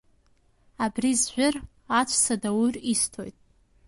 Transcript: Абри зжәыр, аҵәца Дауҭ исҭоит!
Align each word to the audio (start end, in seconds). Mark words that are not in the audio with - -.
Абри 0.83 1.11
зжәыр, 1.19 1.55
аҵәца 1.99 2.35
Дауҭ 2.41 2.75
исҭоит! 2.93 3.35